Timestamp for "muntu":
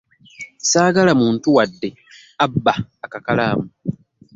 1.21-1.47